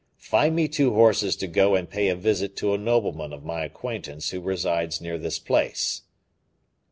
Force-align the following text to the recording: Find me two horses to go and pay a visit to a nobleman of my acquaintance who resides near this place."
Find 0.17 0.55
me 0.55 0.67
two 0.67 0.95
horses 0.95 1.35
to 1.35 1.45
go 1.47 1.75
and 1.75 1.87
pay 1.87 2.07
a 2.07 2.15
visit 2.15 2.55
to 2.55 2.73
a 2.73 2.77
nobleman 2.79 3.31
of 3.33 3.45
my 3.45 3.63
acquaintance 3.63 4.31
who 4.31 4.41
resides 4.41 4.99
near 4.99 5.19
this 5.19 5.37
place." 5.37 6.01